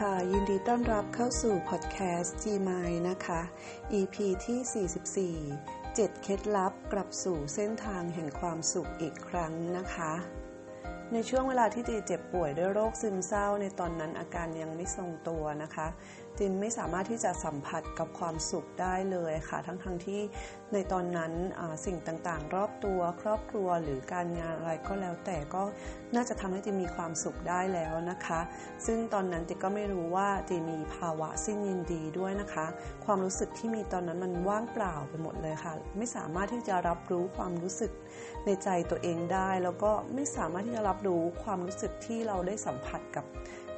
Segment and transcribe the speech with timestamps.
[0.00, 3.40] ค่ะ ยินดีต้อนรับเข้าสู่พอดแคสต์ g m i นะคะ
[3.98, 4.16] EP
[4.46, 10.12] ที่ 44 7 เคล็ดลับกลับสู่เส้นทางแห่งความสุขอีกครั้งนะคะ
[11.12, 15.88] ในช่วงเวลาที่ตีเจ็บป่วยด้วยโรคซึมเศร้าในตอนนั้นอาการยังไม่ทรงตัวนะคะ
[16.38, 20.20] จินไม่สามารถที่จะสัมผัสกับความสุขได้เลยค่ะ ทั้งๆทที่
[20.72, 21.32] ในตอนนั้น
[21.86, 25.62] สิ่งต่างๆ รอบตัวครอบครัวหรือการงานอะไรก็แล้วแต่ก็
[26.14, 28.40] น่าจะทำให้จินมีความสุขได้แล้วนะคะ
[28.86, 32.66] ซึ่งตอนนั้นจินก็ไม่รู้ว่าจินมีภาวะสิ้นยินดีด้วยนะคะ
[33.04, 37.92] ความรู้สึกที่มีตอนนั้นมันว่างเปล่าไปหมดเลยค่ะ ไม่สามารถที่จะรับรู้ความรู้สึก
[38.46, 43.24] ในใจตัวเองได้ แล้วก็ไม่สามารถที่จะรับรู้ความรู้สึกที่เราได้สัมผัสกับ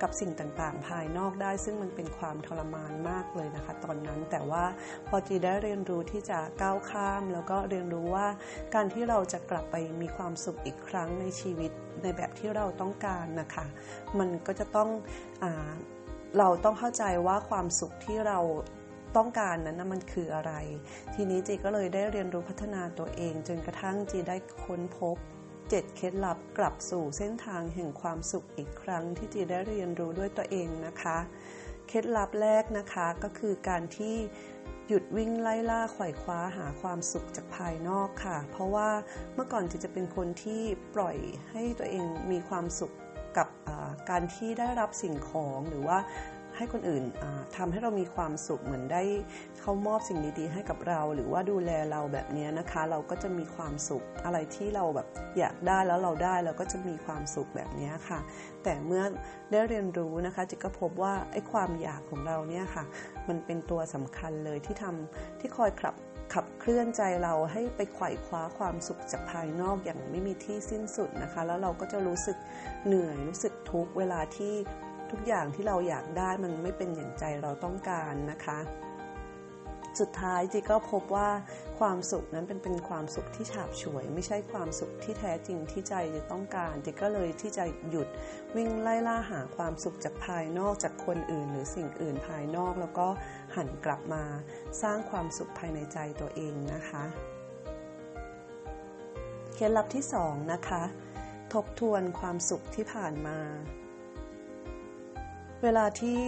[0.03, 4.65] กับสิ่งต่างๆ ภายนอกได้ ซึ่งมันเป็นความทรมานมากเลยนะคะ ตอนนั้นแต่ว่า
[5.09, 8.27] พอจีได้เรียนรู้ที่จะก้าวข้าม แล้วก็เรียนรู้ว่า
[8.75, 11.71] การที่เราจะกลับไปมีความสุขอีกครั้งในชีวิต
[12.03, 13.67] ในแบบที่เราต้องการนะคะ
[14.19, 14.89] มันก็จะต้อง
[15.43, 15.45] อ
[16.39, 18.41] เราต้องเข้าใจว่าความสุขที่เรา
[19.17, 20.53] ต้องการนั้นนะมันคืออะไร
[21.15, 25.17] ทีนี้จีก็เลยได้เรียนรู้พัฒนาตัวเอง จนกระทั่งจีได้ค้นพบ
[25.69, 31.19] 7 เคล็ดลับกลับสู่เส้นทางแห่งความสุขอีกครั้งที่จีได้เรียนรู้ด้วยตัวเองนะคะ
[31.89, 34.17] เคล็ดลับแรกนะคะก็คือการที่
[34.89, 38.89] หยุดวิ่งไล่ล่าไขว่คว้าหาความสุขจากภายนอกค่ะ เพราะว่า
[39.35, 40.63] เมื่อก่อนจีจะเป็นคนที่
[40.95, 41.17] ปล่อย
[41.51, 42.93] ให้ตัวเองมีความสุข
[43.37, 43.49] กับ
[44.11, 45.99] การที่ได้รับสิ่งของหรือว่า
[46.57, 47.05] ให้คนอื่น
[47.57, 49.03] ทำให้เรามีความสุขเหมือนได้
[49.61, 55.07] เขามอบสิ่งดีๆให้กับเรา หรือว่าดูแลเราแบบนี้นะคะ เราก็จะมีความสุขอะไรที่เราแบบ
[55.39, 58.21] อยากได้แล้วเราได้เราก็จะมีความสุขแบบนี้ค่ะ
[58.65, 59.03] แต่เมื่อ
[59.53, 62.85] ได้เรียนรู้นะคะจิก็พบว่าไอ้ความอยากของเราเนี่ยค่ะ
[63.29, 65.95] มันเป็นตัวสำคัญเลยที่ทำที่คอยขับ
[66.35, 72.37] ขับเคลื่อนใจเราให้ไปไขว่คว้าความสุขจากภายนอกอย่างไม่มีที่สิ้นสุดนะคะ แล้วเราก็จะรู้สึก
[72.87, 74.55] เหนื่อยรู้สึกทุกเวลาที่
[75.11, 78.61] ทุกอย่างที่เราอยากได้มันไม่เป็นอย่างใจเราต้องการนะคะ
[80.03, 81.31] สุดท้ายจีก็พบว่า
[81.79, 88.09] ความสุขนั้นเป็นเป็นความสุขที่ฉาบฉวย ไม่ใช่ความสุขที่แท้จริงที่ใจจะต้องการจีก็เลยที่จะหยุด
[88.57, 93.09] วิ่งไล่ล่าหาความสุขจากภายนอกจากคนอื่น หรือสิ่งอื่นภายนอกแล้วก็
[93.57, 94.25] หันกลับมา
[94.83, 97.05] สร้างความสุขภายในใจตัวเองนะคะ
[99.55, 100.83] เคล็ดลับที่สองนะคะ
[101.53, 103.39] ทบทวนความสุขที่ผ่านมา
[105.63, 106.19] เวลาที่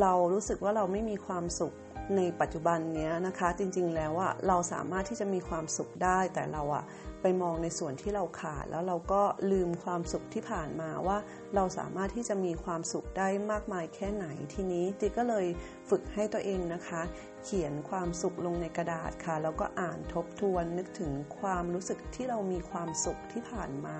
[0.00, 1.74] เรารู้สึกว่าเราไม่มีความสุข
[2.16, 6.84] ในปัจจุบันนี้นะคะจริงๆแล้วอะเราสามารถที่จะมีความสุขได้ แต่เราอะ
[7.22, 11.18] ไปมองในส่วนที่เราขาด แล้วเราก็ลืมความสุขที่ผ่านมาว่า
[11.54, 15.46] เราสามารถที่จะมีความสุขได้มากมายแค่ไหนทีนี้ติก็เลย
[15.88, 17.02] ฝึกให้ตัวเองนะคะ
[17.44, 23.98] เขียนความสุขลงในกระดาษค่ะ แล้วก็อ่านทบทวนนึกถึงความรู้สึกที่เรามีความสุขที่ผ่านมา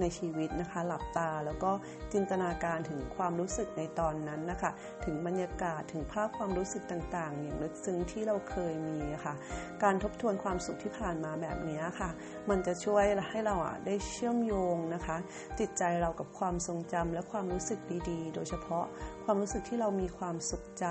[0.00, 1.70] ในชีวิตนะคะ หลับตาแล้วก็
[2.12, 4.70] จินตนาการถึงความรู้สึกในตอนนั้นนะคะ
[5.04, 9.34] ถึงบรรยากาศถึงภาพความรู้สึกต่างๆ อย่างลึกซึ้งที่เราเคยมีค่ะ
[9.82, 12.10] การทบทวนความสุขที่ผ่านมาแบบนี้ค่ะ
[12.50, 15.16] มันจะช่วยให้เราอะได้เชื่อมโยงนะคะ
[15.58, 18.86] จิตใจเรากับความทรงจำและความรู้สึกดีๆ โดยเฉพาะ
[19.24, 20.86] ความรู้สึกที่เรามีความสุขใจ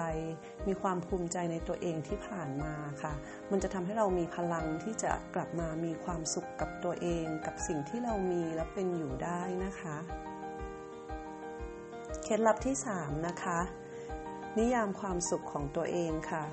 [0.68, 3.14] มีความภูมิใจในตัวเองที่ผ่านมาค่ะ
[3.52, 9.98] มันจะทำให้เรามีพลังที่จะกลับมามีความสุขกับตัวเอง กับสิ่งที่เรามีและเป็นอยู่ได้นะคะ
[12.24, 13.60] เคล็ดลับที่ 3 นะคะ
[14.58, 16.44] นิยามความสุขของตัวเองค่ะ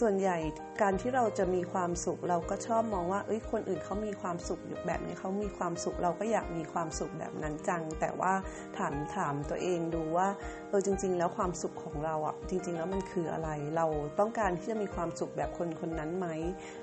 [0.00, 0.38] ส่วนใหญ่
[0.82, 8.32] การที่เราจะมีความสุขเราก็ชอบมองว่า เอ้ยคนอื่นเขามีความสุขอยู่แบบนี้เขามีความสุขเราก็อยากมีความสุขแบบนั้นจัง แต่ว่า
[8.78, 10.28] ถามถามตัวเองดูว่า
[10.68, 13.86] เออจริง ๆ แล้วความสุขของเราอะจริง ๆ แล้วมันคืออะไร เรา
[14.18, 16.26] ต้องการที่จะมีความสุขแบบคนคนนั้นไหม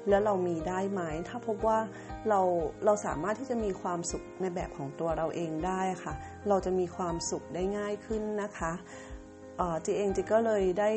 [0.09, 1.79] แล้วเรามีได้ไหมถ้าพบว่า
[2.29, 2.39] เรา
[2.85, 6.13] เราสามารถที่จะมีความสุขในแบบของตัวเราเองได้ค่ะ
[6.49, 8.73] เราจะมีความสุขได้ง่ายขึ้นนะคะ
[9.85, 10.91] จีเองจีก็เลยได้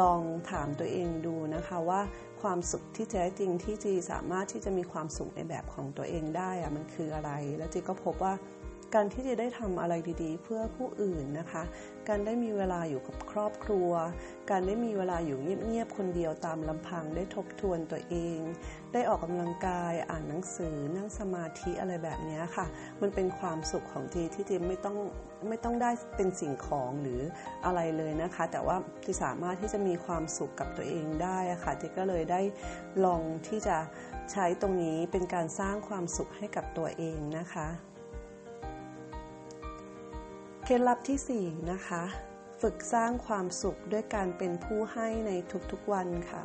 [0.00, 0.20] ลอง
[0.50, 2.00] ถามตัวเองดูนะคะว่า
[2.42, 8.34] ความสุขที่แท้จริงที่จีสามารถที่จะมีความสุขในแบบของตัวเองได้อะมันคืออะไร แล้วจีก็พบว่า
[8.96, 11.62] การที่จะได้ทำอะไรดีๆ เพื่อผู้อื่นนะคะ
[12.08, 13.90] การได้มีเวลาอยู่กับครอบครัว
[14.50, 18.38] การได้มีเวลาอยู่เงียบๆคนเดียวตามลำพังได้ทบทวนตัวเอง
[18.92, 22.66] ได้ออกกำลังกายอ่านหนังสือนั่งสมาธิอะไรแบบนี้ค่ะ
[23.00, 24.96] มันเป็นความสุขของจีที่จีไม่ต้อง
[25.48, 27.20] ไม่ต้องได้เป็นสิ่งของหรือ
[27.64, 32.40] อะไรเลยนะคะ แต่ว่าจีสามารถที่จะมีความสุขกับตัวเองได้ค่ะจีก็เลยได้
[33.04, 33.76] ลองที่จะ
[34.32, 37.68] ใช้ตรงนี้เป็นการสร้างความสุขให้กับตัวเองนะคะ
[40.68, 42.02] เคล็ดลับที่ 4 นะคะ
[42.60, 45.30] ฝึกสร้างความสุขด้วยการเป็นผู้ให้ใน
[45.70, 46.42] ทุกๆวันค่ะ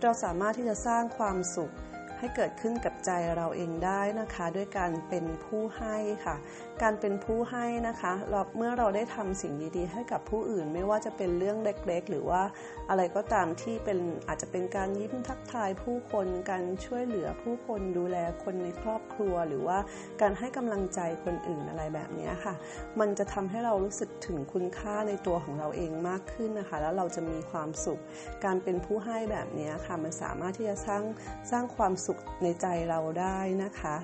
[0.00, 1.72] เราสามารถที่จะสร้างความสุข
[2.20, 6.36] ให้เกิดขึ้นกับใจเราเองได้นะคะ ด้วยการเป็นผู้ให้ค่ะ
[6.82, 12.42] การเป็นผู้ให้นะคะเราเมื่อเราได้ทำสิ่งดีๆ ให้กับผู้อื่นไม่ว่าจะเป็นเรื่องเล็กๆ หรือว่า
[12.90, 19.78] อะไรก็ตามที่เป็นอาจจะเป็นการยิ้มทักทายผู้คนการช่วยเหลือผู้คนดูแลคนในครอบครัว หรือว่า
[20.20, 22.54] การให้กำลังใจคนอื่นอะไรแบบนี้ค่ะ
[23.00, 28.00] มันจะทำให้เรารู้สึกถึงคุณค่าในตัวของเราเองมากขึ้นนะคะ แล้วเราจะมีความสุข
[28.44, 31.02] การเป็นผู้ให้แบบนี้ค่ะมันสามารถที่จะสร้าง
[31.50, 32.09] สร้างความสุข
[32.42, 33.96] ในใจเราได้นะคะ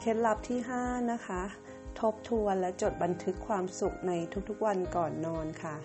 [0.00, 1.42] เคล็ดลับที่ 5 นะคะ
[2.00, 4.12] ทบทวนและจดบันทึกความสุขใน
[4.48, 5.76] ทุกๆวันก่อนนอนค่ะ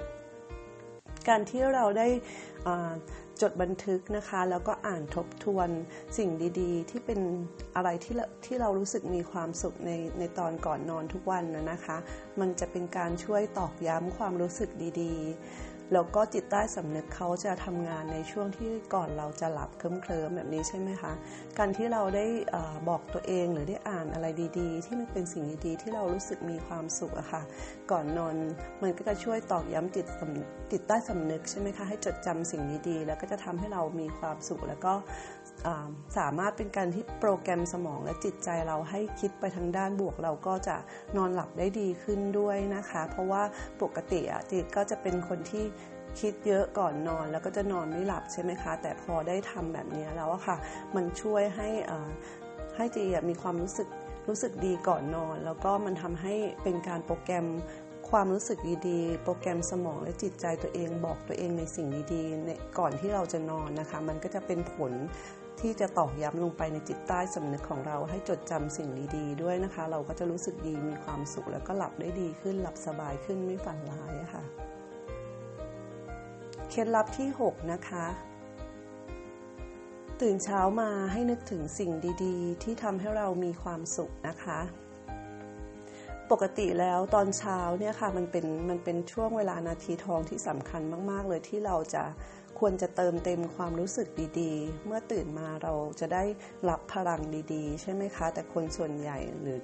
[1.28, 2.08] การที่เราได้
[3.42, 5.70] จดบันทึกนะคะ แล้วก็อ่านทบทวน
[6.18, 7.20] สิ่งดีๆ ที่เป็น
[7.76, 8.16] อะไรที่
[8.46, 11.98] ที่เรารู้สึกมีความสุขในในตอนก่อนนอนทุกวันนะนะคะ
[12.40, 14.70] มันจะเป็นการช่วยตอกย้ำความรู้สึก
[15.02, 21.14] ดีๆ แล้วก็จิตใต้สำนึกเขาจะทำงานในช่วงที่ก่อนเราจะหลับเคลิ้มๆแบบนี้ใช่ไหมคะ
[21.58, 22.26] การที่เราได้
[22.90, 24.28] บอกตัวเองหรือได้อ่านอะไร
[24.60, 27.44] ดีๆ ที่มันเป็นสิ่งดีๆ ที่เรารู้สึกมีความสุขอะคะ่ะ
[27.92, 28.36] ก่อนนอน
[28.82, 30.06] มันก็จะช่วยตอกย้ำจิต
[30.72, 34.94] จิตใต้สำนึกใช่ไหมคะให้จดจำสิ่งดีๆ แล้วก็จะทำให้เรามีความสุขแล้วก็
[36.18, 40.76] สามารถเป็นการที่โปรแกรมสมองและจิตใจเราให้คิดไปทางด้านบวก เราก็จะ
[41.18, 43.44] นอนหลับได้ดีขึ้นด้วยนะคะ เพราะว่า
[43.82, 45.66] ปกติอะจิตก็จะเป็นคนที่
[46.20, 50.58] คิดเยอะก่อนนอนแล้วก็จะนอนไม่หลับใช่ไหมคะ แต่พอได้ทำแบบนี้แล้วอะค่ะ
[50.96, 51.70] มันช่วยให้
[52.76, 53.88] ให้จีมีความรู้สึก
[54.28, 57.46] รู้สึกดีก่อนนอน แล้วก็มันทำให้เป็นการโปรแกรม
[58.10, 62.50] ความรู้สึกดีๆ โปรแกรมสมองและจิตใจตัวเองบอกตัวเองในสิ่งดีๆใน
[62.80, 64.92] ก่อนที่เราจะนอนนะคะ มันก็จะเป็นผล
[65.62, 74.44] ที่จะตอกย้ำลงไปในจิตใต้สำนึกของเราให้จดจำสิ่งดีๆ ด้วยนะคะ เราก็จะรู้สึกดีมีความสุขแล้วก็หลับได้ดีขึ้นหลับสบายขึ้นไม่ฝันร้ายค่ะ
[76.76, 78.06] เคล็ดลับที่ 6 นะคะ
[80.22, 81.92] ตื่นเช้ามาให้นึกถึงสิ่ง
[82.24, 84.60] ดีๆ ที่ทำให้เรามีความสุขนะคะ
[86.32, 90.82] ปกติแล้วตอนเช้าเนี่ยค่ะมันเป็นมันเป็นช่วงเวลานาทีทองที่สำคัญ
[91.12, 92.04] มากๆ เลยที่เราจะ
[92.60, 94.08] ควรจะเติมเต็มความรู้สึก
[94.40, 96.24] ดีๆ เมื่อตื่นมาเราจะได้
[96.70, 97.22] รับพลัง
[97.54, 99.60] ดีๆ ใช่ไหมคะ แต่คนส่วนใหญ่หรือ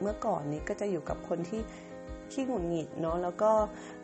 [0.00, 1.62] เมื่อก่อนนี้ก็จะอยู่กับคนที่
[2.34, 3.50] ขี้หงุดหงิดเนาะแล้วก็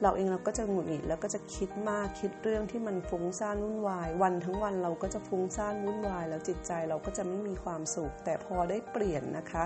[0.03, 9.65] เราเองเราก็จะหงุดหงิดแล้วก็จะคิดมากคิดเรื่องที่มันฟุ้งซ่านวุ่นวาย วันทั้งวันเราก็จะฟุ้งซ่านวุ่นวาย แล้วจิตใจเราก็จะไม่มีความสุข แต่พอได้เปลี่ยนนะคะ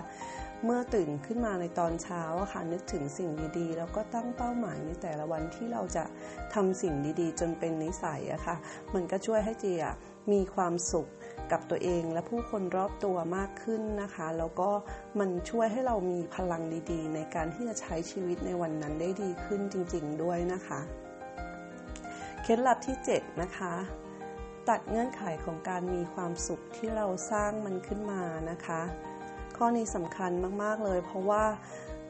[0.65, 6.05] เมื่อตื่นขึ้นมาในตอนเช้าอะค่ะนึกถึงสิ่งดีๆ แล้วก็ตั้งเป้าหมายในแต่ละวันที่เราจะ
[6.55, 8.57] ทำสิ่งดีๆ จนเป็นนิสัยอะค่ะ
[8.95, 9.95] มันก็ช่วยให้เจีอะ
[10.33, 11.09] มีความสุข
[11.53, 14.71] กับตัวเองและผู้คนรอบตัวมากขึ้นนะคะ แล้วก็
[15.19, 20.81] มันช่วยให้เรามีพลังดีๆ ในการที่จะใช้ชีวิตในวันนั้นได้ดีขึ้นจริง ๆ ด้วยนะคะ
[22.43, 23.75] เคล็ดลับที่ 7 นะคะ
[24.69, 28.81] ตัดเงื่อนไขของการมีความสุขที่เราสร้างมันขึ้นมานะคะ
[29.57, 30.31] ข้อนี้สำคัญ
[30.63, 31.45] มากๆเลย เพราะว่า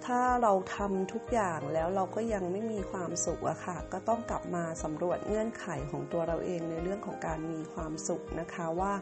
[0.06, 8.92] ถ้าเราทำทุกอย่างแล้วเราก็ยังไม่มีความสุขอะค่ะ ก็ต้องกลับมาสำรวจเงื่อนไขของตัวเราเองในเรื่องของการมีความสุขนะคะว่า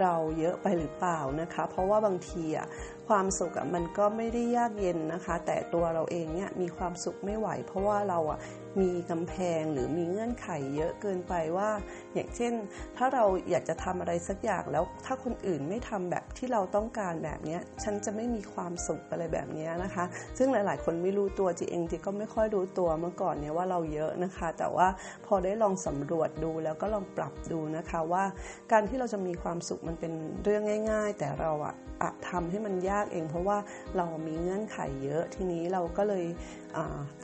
[0.00, 2.66] เราเยอะไปหรือเปล่านะคะ เพราะว่าบางทีอะ
[3.08, 8.38] ความสุขอะมันก็ไม่ได้ยากเย็นนะคะ แต่ตัวเราเองเนี่ยมีความสุขไม่ไหว เพราะว่าเราอะ
[8.80, 11.70] มีกำแพงหรือมีเงื่อนไขเยอะเกินไปว่า
[12.14, 12.52] อย่างเช่น
[12.96, 20.04] ถ้าเราอยากจะทำอะไรสักอย่างแล้วถ้าคนอื่นไม่ทำแบบที่เราต้องการแบบนี้ฉันจะไม่มีความสุขอะไรแบบนี้นะคะ
[20.38, 24.88] ซึ่งหลาย ๆ คนไม่รู้ตัวจีเองจีก็ไม่ค่อยรู้ตัวเมื่อก่อนเนี่ยว่าเราเยอะนะคะ แต่ว่า
[25.26, 28.24] พอได้ลองสำรวจดูแล้วก็ลองปรับดูนะคะว่า
[28.72, 30.12] การที่เราจะมีความสุขมันเป็น
[30.44, 33.58] เรื่องง่าย ๆ แต่เราอะอะทำให้มันยากเอง เพราะว่า
[33.96, 36.24] เรามีเงื่อนไขเยอะทีนี้เราก็เลย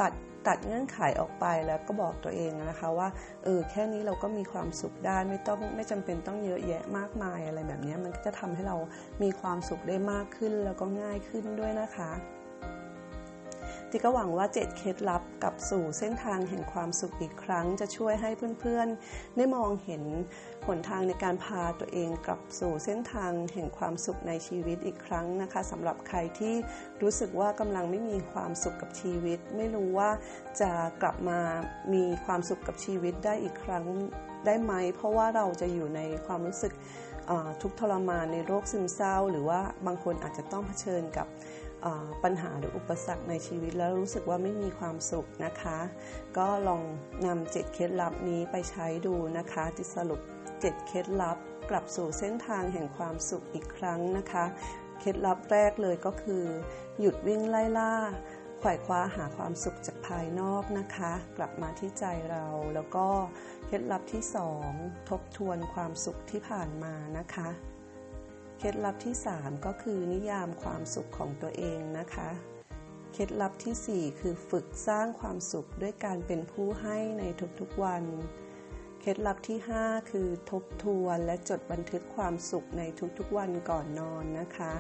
[0.01, 0.13] ตัด
[0.47, 3.09] ตัดเงื่อนไขออกไปแล้วก็บอกตัวเองนะคะว่า
[3.45, 8.77] เออแค่นี้เราก็มีความสุขได้ไม่ต้องไม่จำเป็นต้องเยอะแยะมากมายอะไรแบบนี้มันก็จะทำให้เรา
[9.23, 12.11] มีความสุขได้มากขึ้นแล้วก็ง่ายขึ้นด้วยนะคะ
[13.93, 18.31] ติก็หวังว่า 7 เคล็ดลับกับสู่เส้นทางแห่งความสุขอีกครั้ง จะช่วยให้
[18.61, 20.03] เพื่อนๆ ได้มองเห็น
[20.67, 26.55] หนทางในการพาตัวเองกลับสู่เส้นทางแห่งความสุขในชีวิตอีกครั้งนะคะสำหรับใครที่
[27.03, 30.11] รู้สึกว่ากำลังไม่มีความสุขกับชีวิต ไม่รู้ว่า
[30.61, 30.71] จะ
[31.03, 31.41] กลับมา
[31.95, 33.85] มีความสุขกับชีวิตได้อีกครั้ง
[34.47, 36.73] ได้ไหม เพราะว่าเราจะอยู่ในความรู้สึก
[37.63, 41.27] ทุกทรมานในโรคซึมเศร้า หรือว่าบางคนอาจจะต้องเผชิญกับ
[42.25, 45.79] ปัญหาหรืออุปสรรคในชีวิตแล้วรู้สึกว่าไม่มีความสุขนะคะ
[46.39, 46.83] ก็ลอง
[47.27, 50.21] นำเจ็ดเคล็ดลับนี้ไปใช้ดูนะคะที่สรุป
[50.61, 51.39] เจ็ดเคล็ดลับ
[51.71, 54.45] กลับสู่เส้นทางแห่งความสุขอีกครั้งนะคะ
[55.01, 56.45] เคล็ดลับแรกเลยก็คือ
[57.01, 57.95] หยุดวิ่งไล่ล่า
[58.63, 63.07] ขว่คว้าหาความสุขจากภายนอกนะคะ กลับมาที่ใจเราแล้วก็
[63.67, 64.23] เคล็ดลับที่
[64.67, 67.49] 2 ทบทวนความสุขที่ผ่านมานะคะ
[68.59, 72.31] เคล็ดลับที่ 3 ก็คือนิยามความสุขของตัวเองนะคะ
[73.13, 77.23] เคล็ดลับที่ 4 คือฝึกสร้างความสุขด้วยการเป็นผู้ให้ใน
[77.61, 78.05] ทุกๆวัน
[79.01, 82.83] เคล็ดลับที่ 5 คือทบทวนและจดบันทึกความสุขใน
[83.19, 84.73] ทุกๆวันก่อนนอนนะคะ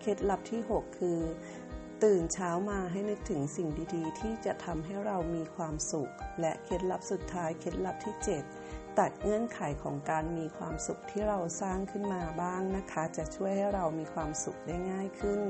[0.00, 1.20] เคล็ดลับที่ 6 คือ
[2.04, 15.40] ตื่นเช้ามาให้นึกถึงสิ่งดีๆ ที่จะทำให้เรามีความสุข และเคล็ดลับสุดท้ายเคล็ดลับที่ 7 ตัดเงื่อนไขของการมีความสุขที่เราสร้างขึ้นมาบ้างนะคะ จะช่วยให้เรามีความสุขได้ง่ายขึ้น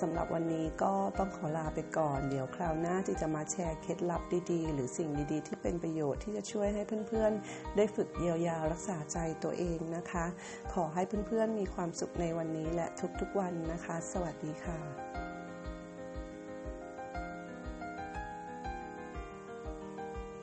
[0.00, 4.22] สำหรับวันนี้ก็ต้องขอลาไปก่อน เดี๋ยวคราวหน้าที่จะมาแชร์เคล็ดลับ
[4.52, 10.26] ดีๆ หรือสิ่งดีๆ ที่เป็นประโยชน์ที่จะช่วยให้เพื่อนๆ ได้ฝึกเยียวยารักษาใจตัวเองนะคะ
[10.72, 12.86] ขอให้เพื่อนๆมีความสุขในวันนี้และ
[13.20, 15.03] ทุกๆวันนะคะ สวัสดีค่ะ